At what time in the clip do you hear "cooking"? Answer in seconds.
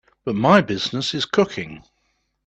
1.27-1.83